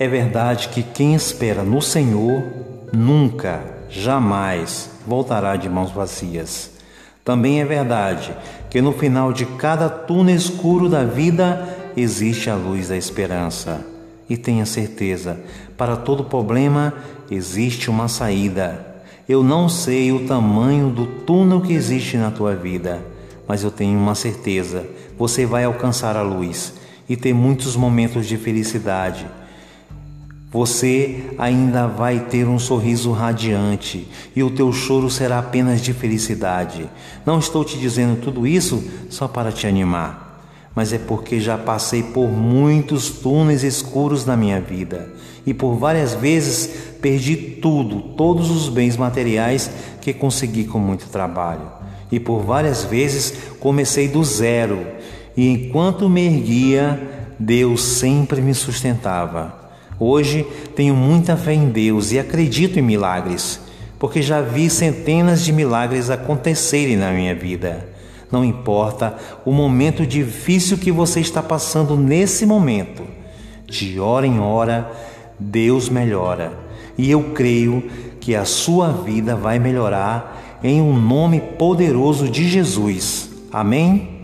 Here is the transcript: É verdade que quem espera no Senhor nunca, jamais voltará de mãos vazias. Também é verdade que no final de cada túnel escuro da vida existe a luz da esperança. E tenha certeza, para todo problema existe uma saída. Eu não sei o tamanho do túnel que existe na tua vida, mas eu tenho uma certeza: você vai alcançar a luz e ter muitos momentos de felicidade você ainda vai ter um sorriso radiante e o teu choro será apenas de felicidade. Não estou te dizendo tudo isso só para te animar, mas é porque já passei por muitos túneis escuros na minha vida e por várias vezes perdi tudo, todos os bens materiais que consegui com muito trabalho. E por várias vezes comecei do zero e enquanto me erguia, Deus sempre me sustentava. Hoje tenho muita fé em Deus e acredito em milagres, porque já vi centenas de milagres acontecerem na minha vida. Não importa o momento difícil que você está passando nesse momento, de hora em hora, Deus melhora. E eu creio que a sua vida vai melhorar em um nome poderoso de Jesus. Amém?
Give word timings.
É 0.00 0.08
verdade 0.08 0.68
que 0.68 0.82
quem 0.82 1.14
espera 1.14 1.62
no 1.62 1.82
Senhor 1.82 2.42
nunca, 2.90 3.60
jamais 3.90 4.88
voltará 5.06 5.56
de 5.56 5.68
mãos 5.68 5.90
vazias. 5.90 6.70
Também 7.22 7.60
é 7.60 7.66
verdade 7.66 8.34
que 8.70 8.80
no 8.80 8.92
final 8.92 9.30
de 9.30 9.44
cada 9.44 9.90
túnel 9.90 10.34
escuro 10.34 10.88
da 10.88 11.04
vida 11.04 11.68
existe 11.94 12.48
a 12.48 12.54
luz 12.54 12.88
da 12.88 12.96
esperança. 12.96 13.84
E 14.26 14.38
tenha 14.38 14.64
certeza, 14.64 15.38
para 15.76 15.98
todo 15.98 16.24
problema 16.24 16.94
existe 17.30 17.90
uma 17.90 18.08
saída. 18.08 19.02
Eu 19.28 19.42
não 19.42 19.68
sei 19.68 20.12
o 20.12 20.26
tamanho 20.26 20.88
do 20.88 21.04
túnel 21.04 21.60
que 21.60 21.74
existe 21.74 22.16
na 22.16 22.30
tua 22.30 22.54
vida, 22.56 23.02
mas 23.46 23.62
eu 23.62 23.70
tenho 23.70 23.98
uma 23.98 24.14
certeza: 24.14 24.86
você 25.18 25.44
vai 25.44 25.64
alcançar 25.64 26.16
a 26.16 26.22
luz 26.22 26.72
e 27.06 27.18
ter 27.18 27.34
muitos 27.34 27.76
momentos 27.76 28.26
de 28.26 28.38
felicidade 28.38 29.26
você 30.52 31.26
ainda 31.38 31.86
vai 31.86 32.18
ter 32.18 32.48
um 32.48 32.58
sorriso 32.58 33.12
radiante 33.12 34.08
e 34.34 34.42
o 34.42 34.50
teu 34.50 34.72
choro 34.72 35.08
será 35.08 35.38
apenas 35.38 35.80
de 35.80 35.92
felicidade. 35.92 36.90
Não 37.24 37.38
estou 37.38 37.64
te 37.64 37.78
dizendo 37.78 38.20
tudo 38.20 38.46
isso 38.46 38.82
só 39.08 39.28
para 39.28 39.52
te 39.52 39.68
animar, 39.68 40.44
mas 40.74 40.92
é 40.92 40.98
porque 40.98 41.38
já 41.38 41.56
passei 41.56 42.02
por 42.02 42.28
muitos 42.28 43.10
túneis 43.10 43.62
escuros 43.62 44.26
na 44.26 44.36
minha 44.36 44.60
vida 44.60 45.12
e 45.46 45.54
por 45.54 45.76
várias 45.76 46.14
vezes 46.14 46.68
perdi 47.00 47.36
tudo, 47.36 48.00
todos 48.16 48.50
os 48.50 48.68
bens 48.68 48.96
materiais 48.96 49.70
que 50.00 50.12
consegui 50.12 50.64
com 50.64 50.80
muito 50.80 51.06
trabalho. 51.08 51.78
E 52.10 52.18
por 52.18 52.40
várias 52.40 52.82
vezes 52.82 53.34
comecei 53.60 54.08
do 54.08 54.24
zero 54.24 54.84
e 55.36 55.48
enquanto 55.48 56.08
me 56.08 56.26
erguia, 56.26 57.00
Deus 57.38 57.82
sempre 57.82 58.42
me 58.42 58.52
sustentava. 58.52 59.69
Hoje 60.02 60.46
tenho 60.74 60.96
muita 60.96 61.36
fé 61.36 61.52
em 61.52 61.68
Deus 61.68 62.10
e 62.10 62.18
acredito 62.18 62.78
em 62.78 62.82
milagres, 62.82 63.60
porque 63.98 64.22
já 64.22 64.40
vi 64.40 64.70
centenas 64.70 65.44
de 65.44 65.52
milagres 65.52 66.08
acontecerem 66.08 66.96
na 66.96 67.10
minha 67.10 67.34
vida. 67.34 67.86
Não 68.32 68.42
importa 68.42 69.14
o 69.44 69.52
momento 69.52 70.06
difícil 70.06 70.78
que 70.78 70.90
você 70.90 71.20
está 71.20 71.42
passando 71.42 71.98
nesse 71.98 72.46
momento, 72.46 73.02
de 73.66 74.00
hora 74.00 74.26
em 74.26 74.40
hora, 74.40 74.90
Deus 75.38 75.90
melhora. 75.90 76.52
E 76.96 77.10
eu 77.10 77.22
creio 77.34 77.82
que 78.20 78.34
a 78.34 78.46
sua 78.46 78.88
vida 78.88 79.36
vai 79.36 79.58
melhorar 79.58 80.60
em 80.64 80.80
um 80.80 80.98
nome 80.98 81.40
poderoso 81.40 82.26
de 82.26 82.48
Jesus. 82.48 83.28
Amém? 83.52 84.19